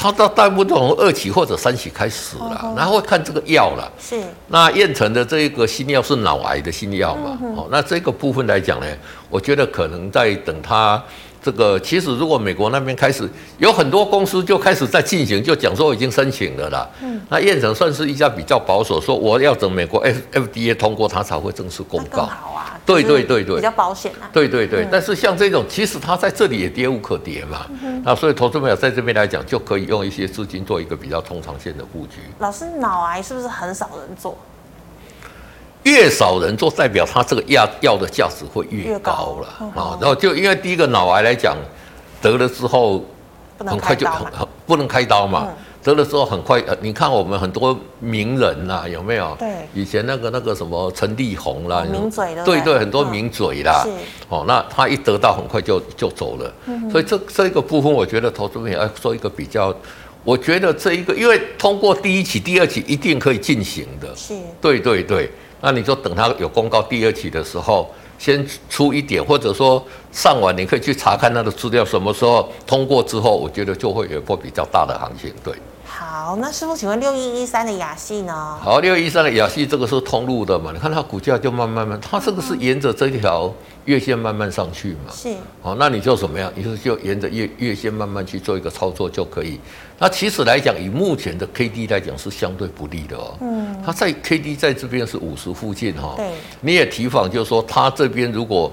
[0.00, 3.92] 他到大部分从二期或者三期开始了，哦、然后会看这个药了。
[4.00, 4.18] 是。
[4.48, 7.38] 那燕城的这一个新药是脑癌的新药嘛？
[7.42, 8.86] 嗯、哦，那这个部分来讲呢，
[9.28, 11.02] 我觉得可能在等他
[11.42, 11.78] 这个。
[11.80, 16.88] 其实如果美国那边开始有很多公司就开始在进行，就讲说已经申请了啦。
[17.02, 17.20] 嗯。
[17.28, 22.24] 那燕城算是一家比较保守，说我要等美国 F FDA 通过，它才会正式公告。
[22.26, 22.78] 好啊。
[22.86, 24.26] 对对对对，比较保险啊。
[24.32, 27.66] 对对对，但是像这种，其实它在这里也跌无可跌嘛。
[28.02, 32.16] 那所以投资朋友在这边来讲，就可以用一些资金做一个比较中长线的布局。
[32.38, 34.36] 老师，脑癌是不是很少人做？
[35.90, 39.98] 越少人做，代表它这个药药的价值会越高了啊。
[40.00, 41.56] 然后就因为第一个脑癌来讲，
[42.22, 43.04] 得了之后
[43.58, 45.48] 很快就很很不能开刀嘛。
[45.82, 49.34] 得了之后很快，呃，你看我们很多名人呐，有没有？
[49.38, 53.82] 对，以前那个那个什么陈立红啦，名嘴的，对对，很多名嘴啦。
[53.82, 53.90] 是
[54.28, 56.52] 哦，那他一得到很快就就走了。
[56.66, 59.74] 嗯，所以这这一个部分，我觉得投资人要做一个比较。
[60.22, 64.14] 我觉得这一个，因为通过第一期、第二期一定可以进行的。
[64.14, 65.30] 是，对对对。
[65.62, 75.32] 那你就等他有公告第二期的时候，先出一点，或者说上完你可以去查看他的资料，什么时候通过之后，我觉得就会有一波比较大的行情。
[75.44, 75.54] 对。
[76.10, 76.36] 好。
[76.40, 78.58] 那师傅，请问六一一三的亚系呢？
[78.60, 80.72] 好，六一三的亚系这个是通路的嘛？
[80.72, 83.52] 你看它股价就慢慢慢，它这个是沿着这条
[83.84, 85.12] 月线慢慢上去嘛？
[85.12, 85.32] 是。
[85.62, 86.52] 好，那你就怎么样？
[86.56, 89.60] 你就就沿着月月线慢慢去做一个操作就可以。
[89.98, 93.36] 那其实来讲，以目前的 K D 来讲是相对不利的哦。
[93.40, 93.80] 嗯。
[93.86, 96.14] 它在 K D 在这边是五十附近哈。
[96.16, 96.32] 对。
[96.60, 98.72] 你也提防，就是说它这边如果。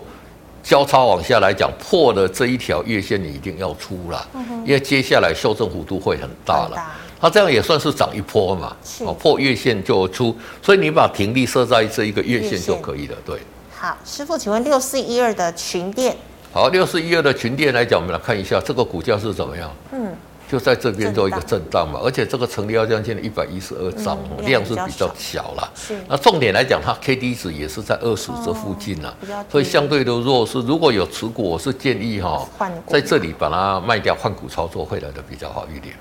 [0.63, 6.75] 交叉往下来讲，破了这一条月线，你一定要出了，嗯、因为接下来修正幅度会很大了。
[7.19, 13.15] 它这样也算是涨一波嘛，哦，破月线就出，所以你把停利设在这一个月线就可以了。
[13.25, 13.39] 对，
[13.75, 16.15] 好，师傅，请问六四一二的群电，
[16.51, 19.71] 好，六四一二的群电来讲，我们来看一下这个股价是怎么样？
[19.91, 20.15] 嗯。
[20.49, 25.69] 就在这边做一个震荡嘛，而且这个成交量现在一百一十二张，量是比较小了。
[25.75, 25.93] 是。
[26.07, 29.13] 那重点来讲，它 K D 值也是在二十这附近啊，
[29.51, 30.61] 所以相对的弱势。
[30.61, 32.47] 如果有持股，我是建议哈，
[32.87, 35.93] 在这里把它卖掉换股操作会来的比较好一点。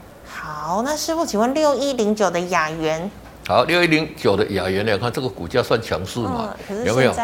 [0.58, 3.10] 好，那师傅，请问六一零九的雅元？
[3.46, 6.48] 好，六一零九的雅元呢看，这个股价算强势嘛？
[6.86, 7.14] 有没有？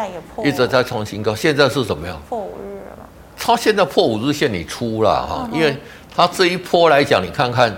[0.44, 2.20] 一直在创新高，现在是怎么样？
[2.28, 3.08] 破五日了。
[3.38, 5.74] 它现在破五日线，你出了哈，因为。
[6.14, 7.74] 它这一波来讲，你看看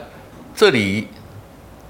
[0.57, 1.07] 这里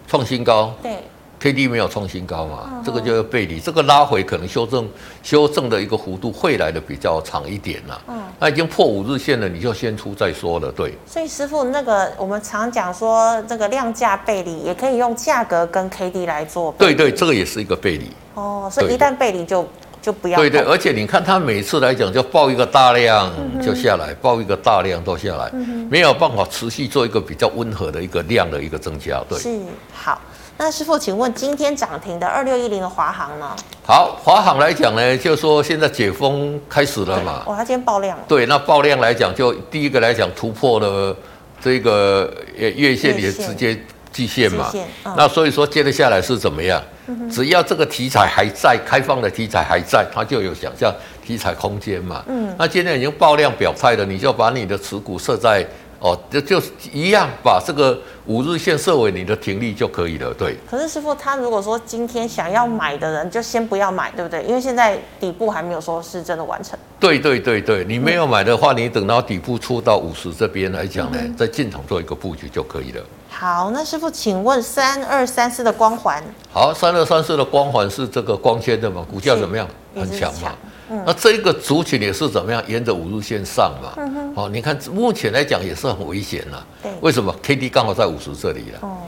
[0.07, 1.03] 创新高，对
[1.45, 4.89] ，K D 没有创新高嘛，嗯、这个就是背离，这个拉回可能修正
[5.23, 8.01] 修正的一个幅度会来的比较长一点了。
[8.09, 10.95] 嗯，那已经破五日线了，你就先出再说了，对。
[11.07, 16.75] 所以师傅，那个我们常讲说，这个量价背离也可以用价格跟 K D 来做。
[16.79, 18.11] 对对，这个也是一个背离。
[18.33, 19.69] 哦，所以一旦背离就。
[20.05, 25.51] 就不要对对，而且你看他每次来讲就报一个大量就下来，报一个大量都下来，
[25.89, 29.25] 没有办法持续做一个比较温和的一个量的一个增加。
[29.27, 29.59] 对，是
[29.95, 30.21] 好。
[30.57, 33.55] 那师傅，请问今天涨停的二六一零的华航呢？
[33.87, 37.43] 好，华航来讲呢，就是说现在解封开始了嘛。
[37.47, 38.19] 哇，它今天爆量。
[38.29, 41.17] 对，那爆量来讲，就第一个来讲突破了
[41.61, 43.79] 这个月线也直接。
[44.15, 46.81] 季线嘛，嗯、那所以说接着下来是怎么样？
[47.29, 50.95] 只要这个题材还在，开放的题材还在，它就有想象
[51.27, 52.23] 题材空间嘛。
[52.29, 55.67] 嗯，那今天已经爆量表态了，你就把你的持股设在。
[56.05, 56.63] 哦，就就
[56.93, 60.35] 一样，把这个五日线设为你的停利就可以了。
[60.35, 60.55] 对。
[60.71, 64.43] 可是师傅，他如果说今天想要买的人，就先不要买，对不对？
[64.43, 66.79] 因为现在底部还没有说是真的完成。
[67.01, 73.03] 对对对对，你没有买的话，你等到底部出到五十这边来讲呢，再进场做一个布局就可以了。
[73.31, 76.23] 好，那师傅，请问三二三四的光环？
[76.53, 79.03] 好，三二三四的光环是这个光纤的嘛？
[79.11, 79.67] 股价怎么样？
[79.95, 80.53] 很强嘛？
[80.89, 82.63] 那这一个族群也是怎么样？
[82.69, 84.33] 沿着五日线上嘛。
[84.35, 86.67] 好，你看目前来讲也是很危险了。
[86.83, 86.93] 对。
[87.01, 88.79] 为什么？K D 刚好在五十这里了。
[88.83, 88.99] 哦。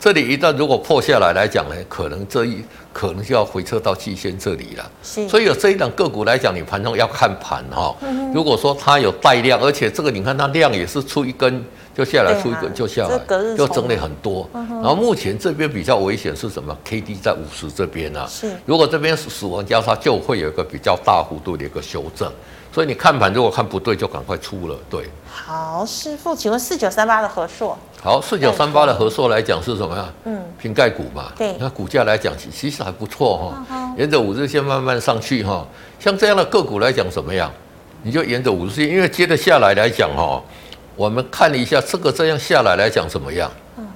[0.00, 4.90] 这里一旦如果破下来来讲呢，可能这一可能就要回撤到季线这里了。
[5.02, 5.28] 是。
[5.28, 7.94] 所以有这一档个股来讲，你盘中要看盘哈。
[8.00, 8.32] 嗯。
[8.32, 11.62] 如果说它有带量，而且这个你看它量也是出一根。
[11.92, 13.18] 就下来出一根就下来，
[13.56, 14.48] 就整理很多。
[14.54, 18.26] 然后目前这边比较危险是什么？K D 在五十这边啊。
[18.26, 18.48] 是。
[18.64, 22.32] 如果这边死亡交叉，就会有一个比较大幅度的一个修正。
[22.72, 24.76] 所以你看盘如果看不对，就赶快出了。
[24.88, 25.08] 对。
[25.28, 27.76] 好，师傅，请问四九三八的和硕。
[28.00, 30.08] 好，四九三八的和硕来讲是什么呀？
[30.24, 30.40] 嗯。
[30.58, 31.32] 瓶盖股嘛。
[31.36, 31.56] 对。
[31.58, 33.94] 那股价来讲，其实还不错哈。
[33.96, 35.66] 沿着五日线慢慢上去哈。
[35.98, 37.50] 像这样的个股来讲怎么样？
[38.02, 40.40] 你就沿着五日线，因为接着下来来讲哈。
[40.96, 43.50] 我们看了一下这个这样下来来讲怎么样？
[43.78, 43.88] 嗯，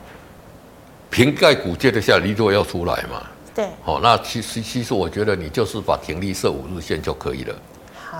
[1.11, 3.23] 瓶盖股接着下来，力度要出来嘛？
[3.55, 3.69] 对。
[3.85, 7.55] 好，那其实其实我觉得你就是把停利设五日线就可以了。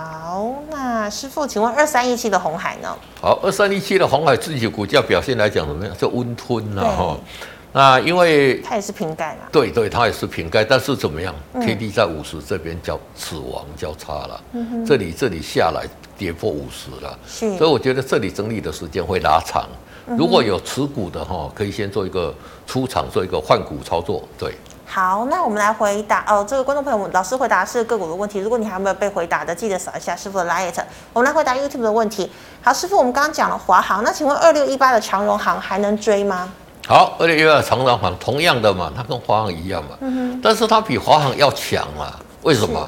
[0.05, 2.95] 好，那师傅，请问二三一七的红海呢？
[3.19, 5.97] 好，二三一七的红海自己股价表现来讲怎么样？
[5.97, 7.17] 叫温吞了哈。
[7.73, 9.47] 那因为它也是瓶盖嘛。
[9.51, 14.41] 对对，它也是瓶盖，但是怎么样？K D 在五十这边叫死亡交叉了。
[14.53, 14.85] 嗯哼。
[14.85, 15.87] 这里这里下来。
[16.17, 19.67] 跌破五十了，是，所以我觉得这里整理的时间会拉长。
[20.17, 22.33] 如果有持股的哈，可以先做一个
[22.65, 24.23] 出场，做一个换股操作。
[24.39, 24.55] 对，
[24.87, 28.39] 好，那我们来回答哦，这个观众朋友们，老师回答是个股的问题。
[28.39, 30.73] 如果你还没有被回答的，记得扫一下师傅的 Light。
[31.11, 32.31] 我们来回答 YouTube 的问题。
[32.61, 36.53] 好，师傅，我们刚刚讲了华航，那请问二六一八的长荣航还能追吗？
[36.87, 42.87] 好，二六一八的长荣航同样的嘛，它跟华航一样嘛，嗯哼，但是它比华航要强啊，为什么？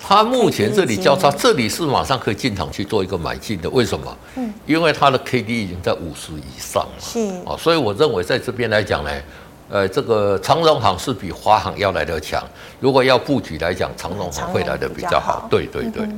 [0.00, 4.16] 它目前这里交叉，这里是马上可以进场去做一个买进的，为什么？
[4.36, 9.10] 嗯，因为它的 K D 已经在五十以上了，是啊，所以我认为在这边来讲呢，
[9.70, 12.42] 呃，这个长荣行是比华航要来得强。
[12.80, 15.46] 如果要布局来讲，长荣行会来的比较好。
[15.50, 16.08] 对对对。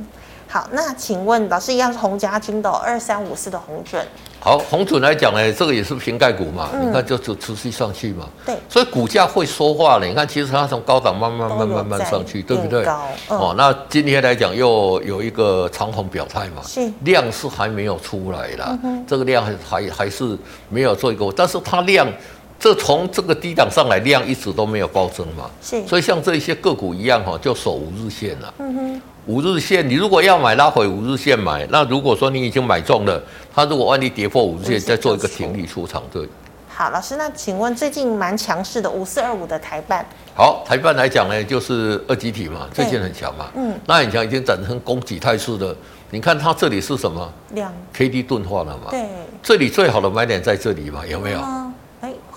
[0.47, 4.05] 好，那请问老师一样是红家军的二三五四的红准。
[4.39, 8.27] 好，红准来讲呢，这个也是瓶盖股嘛，嗯、你看就就持续上去嘛。
[8.45, 10.05] 对，所以股价会说话了。
[10.05, 12.85] 你看，其实它从高档慢慢慢慢慢上去，对不对？
[12.85, 20.37] 嗯、哦，那今天来讲又有一个长虹表态嘛，是量是还没有出来啦，嗯、哼这个量还还还是
[20.67, 22.07] 没有做一个，但是它量。
[22.61, 28.53] 这从这个低档上来，量一直都没有暴增嘛，是，所以像这些个股一样哈，就守五日线了。
[28.59, 31.65] 嗯哼，五日线，你如果要买，拉回五日线买。
[31.71, 33.19] 那如果说你已经买中了，
[33.51, 36.29] 它如果万一跌破五日线，再做一个停利出场，对。
[36.69, 40.05] 好，老师，那请问最近蛮强势的五四二五的台办？
[40.35, 43.49] 好，台办来讲呢，就是二极体嘛，最近很强嘛。
[43.55, 45.75] 嗯，那很强，已经展成供给态势的。
[46.11, 47.27] 你看它这里是什么？
[47.53, 48.91] 量 K D 钝化了嘛？
[48.91, 49.03] 对，
[49.41, 51.03] 这里最好的买点在这里嘛？
[51.07, 51.39] 有没有？
[51.39, 51.70] 嗯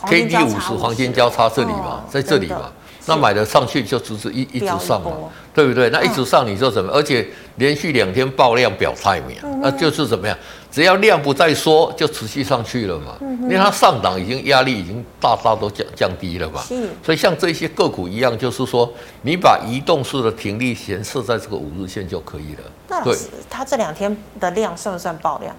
[0.06, 2.70] K D 五十黄金交叉这里嘛，在这里嘛，
[3.06, 5.10] 那买了上去就直直一一直上嘛，
[5.54, 5.90] 对不对？
[5.90, 6.90] 那一直上你就怎么？
[6.92, 9.26] 而且连续两天爆量表态嘛，
[9.60, 10.36] 那就是怎么样？
[10.70, 13.16] 只要量不再缩，就持续上去了嘛。
[13.20, 16.60] 因为它上档已经压力已经大大都降降低了嘛。
[17.04, 22.62] 所以像这些个股一样，就是说你把移动式的停利显示在这个五日线就可以了。
[22.88, 23.16] 那对，
[23.48, 25.54] 它这两天的量算不算爆量？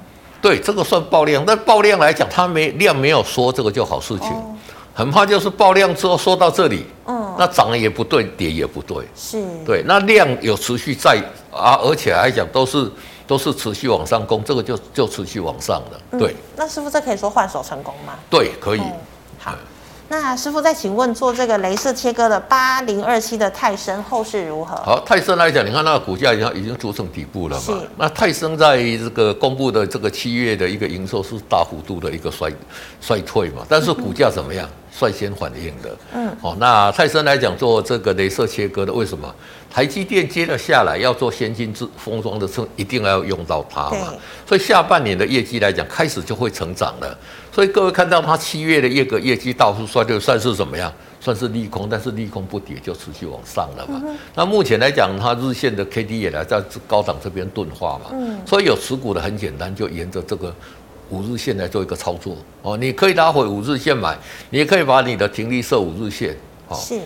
[0.46, 4.28] 对，这个算爆量，但爆量来讲，它没量没有缩，这个就好事情。
[4.30, 4.54] 哦、
[4.94, 11.20] 很怕就是爆量之后缩到这里，嗯，那涨也不对，跌也不对，是，对，那量有持续在
[11.52, 12.88] 啊，而且来讲都是
[13.26, 16.36] 都是持续往上攻，这个就就持续往上的，对、嗯。
[16.58, 18.14] 那师傅，这可以说换手成功吗？
[18.30, 18.82] 对，可以。
[18.82, 18.94] 嗯、
[19.40, 19.52] 好。
[20.08, 24.76] 那师傅再请问，做这个镭射切割的八零二七的泰森后市如何？
[24.78, 27.64] 好，泰森来讲，你看那个股价已经已经组成底部了嘛？
[27.66, 27.90] 是。
[27.98, 32.52] 那泰森在这个公布的这个七月的一个营收是大幅度的一个衰
[33.02, 33.66] 衰退嘛？
[33.68, 34.70] 但是股价怎么样？
[34.98, 35.98] 率先反应的。
[36.14, 36.36] 嗯。
[36.42, 39.34] 好，那泰森来讲做这个镭射切割的，为什么？
[39.70, 44.14] 台积电接了下来要做先进制封装的时候，一定要用到它嘛？
[44.48, 47.18] 所以下半年的业绩来讲，开始就会成长了。
[47.52, 50.92] 所以各位看到它七月的业个业绩大幅衰退，算是怎么样？
[51.20, 54.00] 算是利空，但是利空不跌就持续往上了嘛。
[54.06, 58.12] 嗯、那目前来讲，它日线的 K D 也来在高档这边钝化嘛。
[58.14, 58.40] 嗯。
[58.46, 60.54] 所以有持股的很简单，就沿着这个
[61.16, 62.76] 五日线来做一个操作哦。
[62.76, 64.18] 你可以拉回五日线买，
[64.50, 66.36] 你也可以把你的停利设五日线。
[66.68, 66.76] 哦。
[66.76, 67.00] 是。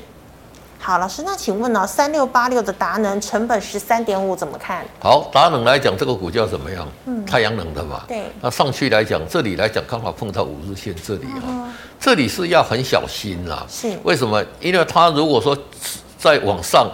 [0.82, 1.86] 好，老师，那请问呢？
[1.86, 4.86] 三六八六的达能成本十三点五，怎么看？
[5.02, 6.88] 好，达能来讲，这个股价怎么样？
[7.06, 8.06] 嗯，太阳能的嘛。
[8.08, 8.24] 对。
[8.41, 13.65] 那上去来讲，这里来讲刚好碰到五日线这里啊，嗯、这里是要很小心啦。
[13.69, 13.91] 是。
[14.04, 14.41] 为什么？
[14.62, 15.56] 因为它如果说
[16.17, 16.89] 再往上，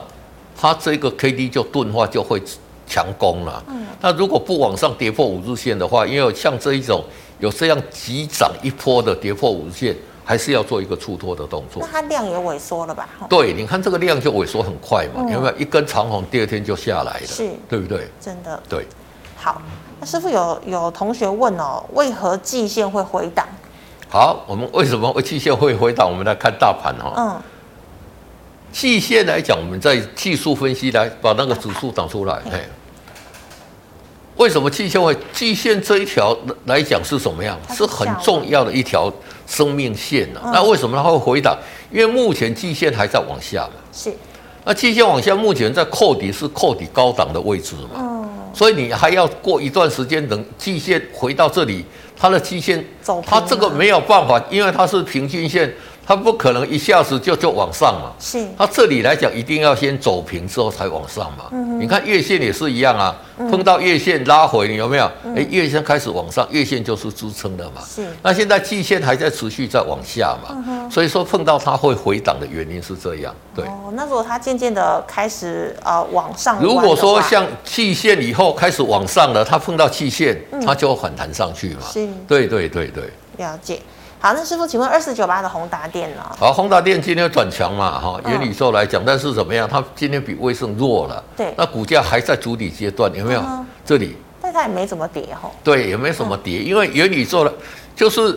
[0.60, 2.41] 它这个 K D 就钝化，就会
[2.86, 3.63] 强攻了。
[3.67, 3.86] 嗯。
[4.02, 7.04] 那如果不往上跌破五日线的话，因为像这一种
[7.39, 9.95] 有这样急涨一波的跌破五日线。
[10.28, 13.08] 还是要做一个出脱的动作，那它量也萎缩了吧？
[13.30, 18.10] 对，你看这个量就萎缩很快嘛，有没有一根长红，第二天就下来了，是，对不对？
[18.19, 18.60] 真的。
[18.67, 18.88] 对。
[19.38, 19.62] 好，
[20.00, 23.48] 那师傅有有同学问哦，为何季线会回档？
[24.10, 26.10] 好，我们为什么季线会回档？
[26.10, 27.13] 我们来看大盘哈。
[27.15, 27.41] 嗯。
[28.75, 32.59] 季线来讲，我们在技术分析来把那个指数打出来，嘿。
[34.35, 35.15] 为什么季线会？
[35.31, 37.57] 季线这一条来讲是什么样？
[37.73, 39.09] 是很重要的一条
[39.47, 40.51] 生命线呐、啊。
[40.53, 41.57] 那为什么它会回档？
[41.89, 43.79] 因为目前季线还在往下嘛。
[43.93, 44.13] 是。
[44.65, 47.91] 那季线往下，目前在扣底是扣底高档的位置嘛。
[47.95, 48.29] 嗯。
[48.53, 51.85] 所以你还要过一段时间，等季线回到这里，
[52.17, 52.85] 它的季线，
[53.25, 55.73] 它这个没有办法，因为它是平均线。
[56.05, 58.47] 它不可能一下子就就往上嘛，是。
[58.57, 61.45] 它这里来讲，一定要先走平之后才往上嘛。
[61.51, 61.79] 嗯。
[61.79, 63.15] 你看月线也是一样啊，
[63.49, 65.05] 碰到月线拉回，你有没有？
[65.35, 67.81] 哎，月线开始往上，月线就是支撑的嘛。
[67.83, 68.07] 是。
[68.21, 70.63] 那现在季线还在持续在往下嘛。
[70.67, 70.91] 嗯。
[70.91, 73.33] 所以说碰到它会回档的原因是这样。
[73.55, 73.65] 对。
[73.65, 81.81] 哦，那如果它渐渐的开始呃往上，如果说像季线以后开始往上了，它碰到季线，它就反弹上去嘛。
[81.91, 82.07] 是。
[82.27, 83.09] 对对对对。
[83.37, 83.81] 了解。
[84.25, 86.23] 好，那师傅，请问二四九八的宏达电呢？
[86.39, 89.69] 好，宏达电今天转强嘛，哈，元宇宙来讲，但是怎么样？
[89.69, 91.23] 它今天比威盛弱了。
[91.38, 93.39] 对，那股价还在筑底阶段，有没有？
[93.41, 95.51] 嗯、这里，但它也没怎么跌哈。
[95.63, 97.53] 对，也没什么跌，嗯、因为元宇宙了，
[97.95, 98.35] 就是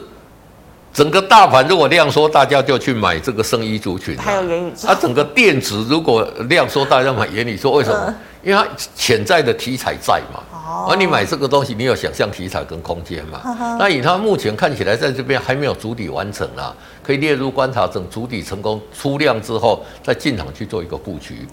[0.92, 4.14] 整个大盘如果量缩，大家就去买这个生医族群。
[4.18, 4.88] 还有元宇宙。
[4.88, 8.04] 啊，整个电子如果量缩，大家买元宇宙，为什么？
[8.08, 10.42] 嗯、因为它潜在的题材在嘛。
[10.86, 13.40] 而你买这个东西，你有想象题材跟空间嘛？
[13.78, 21.46] 那以它目前看起来，在这边还没有主底完成啊，可以列入观察，等主底成功出量之后，再进场去做一个布局。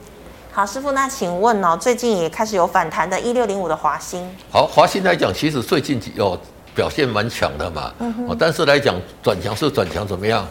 [0.52, 4.26] 好，师傅，那请问哦，最近也开始有反弹的，一六零五的华兴。
[4.50, 6.38] 好，华兴来讲，其实最近有
[6.74, 7.92] 表现蛮强的嘛。
[8.00, 8.38] 嗯哼。
[8.40, 10.48] 但是来讲，转强是转强，怎么样？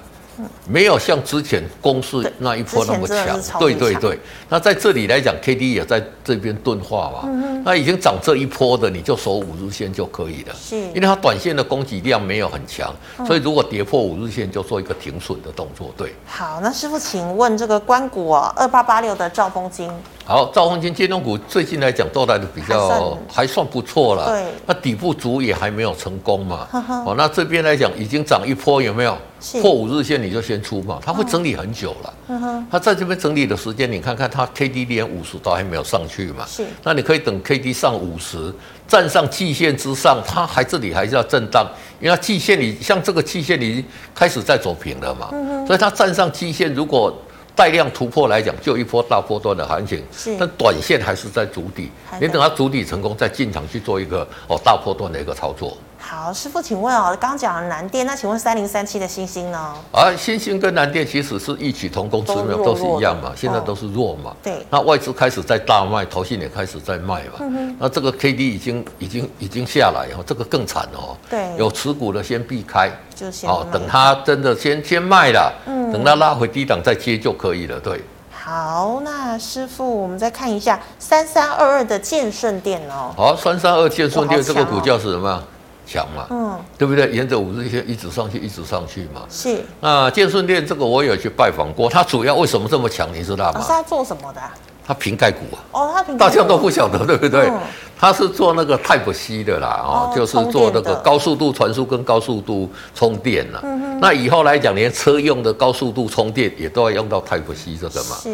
[0.67, 4.19] 没有像之前攻势那一波那么强，对对对。
[4.49, 7.29] 那在这里来讲，K D 也在这边钝化嘛。
[7.65, 10.55] 那已经涨这一波的，你就守五日线就可以了。
[10.55, 12.95] 是，因为它短线的供给量没有很强，
[13.27, 15.93] 所以如果跌破五日线，就做一个停损的动作。
[15.97, 16.15] 对。
[16.27, 19.91] 好，那师傅，请问这个关谷哦，二八八六的兆丰金。
[20.27, 24.31] 好，兆丰金金融股最近来讲都来的比较还算，还算不错了。
[24.31, 26.67] 对，那底部足也还没有成功嘛。
[27.07, 29.17] 哦，那这边来讲已经涨一波，有没有？
[29.61, 32.15] 破五日线你就先出嘛，它会整理很久了。
[32.29, 36.45] 嗯，它在这边整理的时间，你看看它 K D 连五十都还没有上去嘛。
[36.47, 38.53] 是，那你可以等 K D 上五十，
[38.89, 41.67] 站上季线之上，它还这里还是要震荡，
[42.01, 43.85] 因为它季线里像这个季线里
[44.15, 45.29] 开始在走平了嘛。
[45.33, 47.15] 嗯，所以它站上季线如果。
[47.57, 51.89] 带量突破来讲，就一波大波段的行情，是，但短线还是在筑底，
[52.21, 55.79] 你等它筑底成功再进场去做一个哦大波段的一个操作。
[56.07, 59.75] 好，师傅，请问哦，刚讲了南电，那请问三零三七的星星呢？
[59.91, 64.37] 啊，星星跟南电其实是异曲同工之妙，都是一样嘛，现在都是弱嘛。
[64.43, 64.65] 对。
[64.69, 67.39] 那外资开始在大卖，投信也开始在卖嘛。
[67.41, 67.75] 嗯。
[67.81, 71.17] 那这个 K D 已经已经已经下来哦，这个更惨哦。
[71.31, 71.57] 对。
[71.57, 77.81] 有持股的先避开，就先哦，等它真的先先卖了，嗯，等它拉回低档再接就可以了。
[77.81, 78.05] 对。
[78.31, 83.11] 好，那师傅，我们再看一下三三二二的建顺电哦。
[83.17, 85.43] 好，三三二建顺电这个股价是什么？
[85.87, 87.11] 强嘛，嗯，对不对？
[87.11, 89.23] 沿着五日线一直上去，一直上去嘛。
[89.29, 89.63] 是。
[89.81, 93.09] 那建顺店这个我有去拜访过，它主要为什么这么强？
[93.13, 93.61] 你知道吗？
[93.61, 94.41] 是它做什么的？
[94.87, 95.59] 它瓶盖股啊。
[95.73, 96.31] 哦，它瓶盖股。
[96.31, 97.51] 大家都不晓得，对不对？
[97.99, 103.61] 它是做那个 Type C 的啦，哦，就是做那个高速度传输跟高速度充电啦。
[103.63, 104.01] 嗯哼。
[104.01, 108.17] 那以后来讲，连车用的高速度充电也都要用到 Type C 这个嘛。
[108.23, 108.31] 是。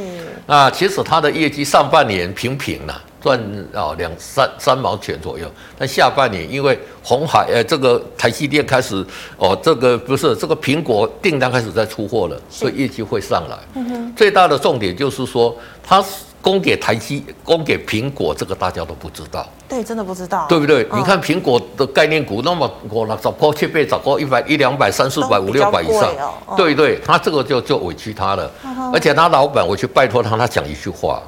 [0.47, 3.01] 那其实它的业绩上半年平平啦。
[3.23, 3.39] 赚
[3.75, 5.47] 啊两三三毛钱左右，
[5.77, 9.05] 但下半年因为红海呃这个台积电开始
[9.37, 13.59] 哦这个不是这个苹果订单开始在出货了，所以业绩会上来。
[13.75, 14.15] 嗯哼。
[14.17, 15.55] 最大的重点就是说，
[15.87, 16.03] 它
[16.41, 19.47] 供给台积、供给苹果，这个大家都不知道。
[19.71, 20.47] 对，真的不知道。
[20.49, 20.87] 对不对？
[20.93, 26.11] 你看苹果的概念股，那么我那找破七倍，找过一百一两百、三四百、五六百以上。
[26.57, 28.51] 对对，他这个就就委屈他了。
[28.93, 31.23] 而且他老板，我去拜托他，他讲一句话。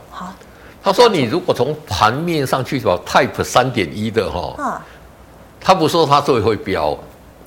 [0.85, 4.83] 他说：“你如果从盘面上去找 Type 三点一的哈，
[5.61, 6.99] 他不说他最会飙，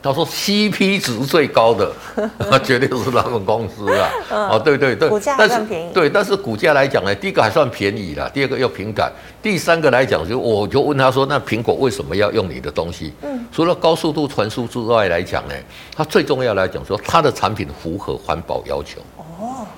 [0.06, 1.92] 他说 CP 值最高的，
[2.64, 4.10] 绝对是他们公司啊。
[4.30, 5.60] 哦，对对对，但是
[5.92, 13.14] 对，但是股价来讲呢，第一个还算便宜啦，第二个又平感，第三个来讲就我就问他说，那苹果为什么要用你的东西？
[13.24, 15.56] 嗯，除了高速度传输之外来讲呢，
[15.96, 19.02] 它最重要来讲说它的产品符合环保要求。”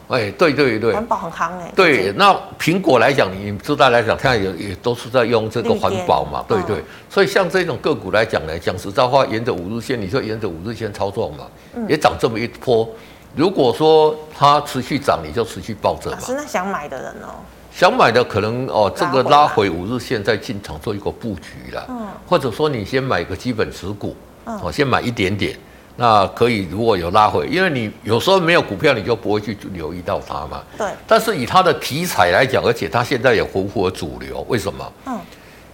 [0.08, 1.72] 哎，对对对，环保很夯哎。
[1.76, 6.84] 对，那苹果来讲，你知道来讲，现在也也都是在用这个环保嘛，对对。
[7.10, 11.46] 所以像这种个股来讲呢，讲实在话，沿着五日线，你就沿着五日线操作嘛，
[11.90, 12.88] 也涨这么一波。
[13.36, 16.20] 如果说它持续涨，你就持续抱着嘛。
[16.20, 17.36] 是那想买的人哦，
[17.72, 24.16] 想买的可能哦，这个拉回五日线再进场做一个布局了，嗯，或者说你先买个基本持股，
[24.46, 25.58] 哦，先买一点点。
[26.00, 30.64] 那可以，如果有拉回，因为你有时候没有股票，你就不会去留意到它嘛。
[30.78, 30.88] 对。
[31.08, 34.94] 但是以它的题材来讲，而且它现在也符合主流，为什么？
[35.08, 35.20] 嗯。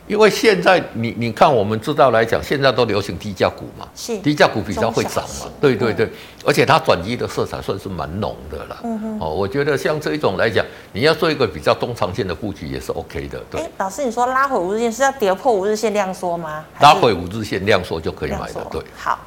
[0.06, 3.88] 因为现在你你看，我们知道来讲，现在都流行低价股嘛。
[3.96, 4.18] 是。
[4.20, 5.48] 低价股比较会涨嘛。
[5.60, 6.10] 对对对。
[6.46, 8.80] 而且它转机的色彩算是蛮浓的了。
[8.84, 9.20] 嗯哼。
[9.20, 13.42] 哦，我觉得像这一种来讲，你要做一个比较中长线的布局也是 OK 的。
[13.52, 13.70] 对。
[13.78, 16.64] 老师，你说拉回五日线是要跌破五日线量缩吗？
[16.82, 18.66] 拉回五日线量缩就可以买的。
[18.72, 18.82] 对。
[18.98, 19.20] 好。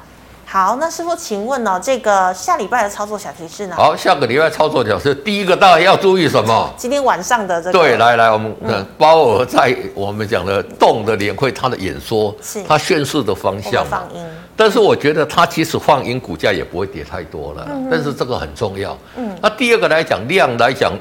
[0.49, 3.75] 好，那师傅，请问哦，这个下礼拜的操作小提示呢？
[3.75, 6.73] 好，下个礼拜操作小提示，第一个大家要注意什么？
[6.77, 7.77] 今天晚上的这个。
[7.77, 8.55] 对，来来，我们
[8.97, 13.85] 鲍尔在我们讲的动的年会，他的演说，是他宣示的方向。
[13.85, 14.25] 放音。
[14.55, 17.67] 但是我觉得他其实放音，股价也不会跌太多了。
[17.69, 17.89] 嗯。
[17.91, 18.97] 但是这个很重要。
[19.17, 19.37] 嗯。
[19.41, 20.93] 那第二个来讲，量来讲。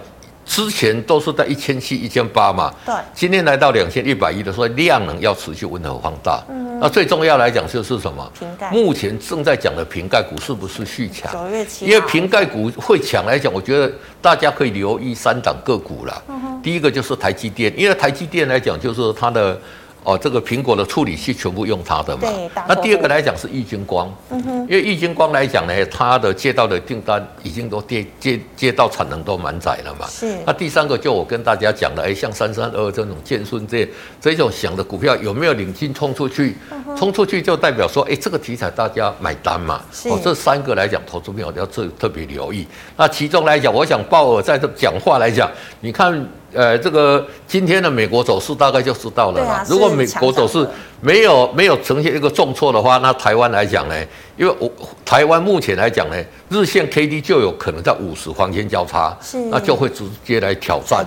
[0.49, 6.41] 之前都是在一千七、一千八嘛，对，今天来到两千一百一的，所以量能要持续温和放大。
[6.49, 8.33] 嗯，那最重要来讲就是什么？
[8.39, 8.71] 瓶盖。
[8.71, 11.33] 目前正在讲的瓶盖股是不是续强？
[11.33, 11.87] 九月七。
[11.87, 16.23] 因为瓶盖股会强来讲，我觉得大家可以留意三档个股了。
[16.29, 16.61] 嗯。
[16.63, 19.59] 第一个就是台积电，因为台积电来讲就是它的。
[20.07, 22.23] 哦，这个苹果的处理器全部用它的嘛？
[22.23, 22.49] 对。
[22.69, 30.07] 那第二个来讲是易晶光，嗯哼，因为易晶光来讲呢，它的接到的订单已经都接接接到产能都满载了嘛。
[30.09, 30.39] 是。
[30.47, 33.89] 那第三个就我跟大家讲的，哎，像三三二这种建顺这
[34.21, 36.57] 这种想的股票有没有领军冲出去？
[36.97, 39.83] 冲出去就代表说，哎，这个题材大家买单嘛。
[39.91, 40.09] 是。
[40.09, 42.65] 哦，这三个来讲，投资朋友要特特别留意。
[42.97, 45.51] 那其中来讲，我想鲍尔在这讲话来讲，
[45.81, 46.25] 你看。
[46.57, 49.65] 呃，这个今天的美国走势大概就知道了啦。
[49.69, 50.67] 如果美国走势
[51.03, 53.95] 没有没有呈现一个重挫的话，那台湾来讲呢，
[54.39, 54.71] 因为我
[55.05, 56.17] 台湾目前来讲呢，
[56.49, 59.15] 日线 K D 就有可能在五十黄金交叉，
[59.51, 61.07] 那就会直接来挑战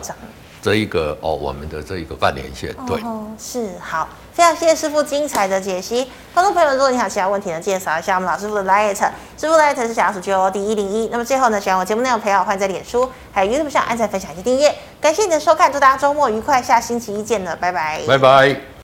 [0.62, 2.76] 这一个哦，我们的这一个半年线。
[2.88, 3.02] 对，
[3.39, 4.08] 是好。
[4.34, 6.09] 非常谢谢师傅精彩的解析。
[6.34, 11.09] 观众朋友们，如果你有其他问题呢，介绍一下我们老师傅的 Light，师傅 Light 是小老鼠 G O D 一零一。
[11.11, 14.73] 那么最后呢，喜欢我节目内容朋友，欢迎在脸书还有 YouTube 上按赞、分享及订阅。
[15.01, 18.78] 感谢你的收看，祝大家周末愉快，下星期一见了，拜拜，拜拜。